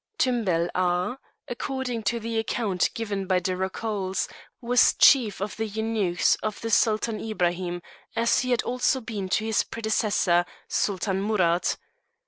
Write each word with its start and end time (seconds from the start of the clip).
Tumbel 0.17 0.67
Aga, 0.73 1.19
according 1.47 2.01
to 2.09 2.19
the 2.19 2.39
account 2.39 2.89
given 2.95 3.27
by 3.27 3.37
De 3.37 3.55
Rocoles, 3.55 4.27
was 4.59 4.95
chief 4.95 5.39
of 5.39 5.55
the 5.57 5.67
eunuchs 5.67 6.35
to 6.41 6.51
the 6.59 6.71
Sultan 6.71 7.19
Ibrahim, 7.19 7.83
as 8.15 8.39
he 8.39 8.49
had 8.49 8.63
also 8.63 8.99
been 8.99 9.29
to 9.29 9.45
his 9.45 9.61
predecessor, 9.61 10.43
Sultan 10.67 11.21
Amurath. 11.21 11.77